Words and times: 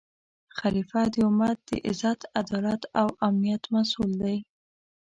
خلیفه 0.57 1.01
د 1.13 1.15
امت 1.27 1.57
د 1.69 1.71
عزت، 1.87 2.19
عدالت 2.41 2.81
او 2.99 3.07
امنیت 3.27 3.63
مسؤل 3.75 4.11
دی 4.21 4.37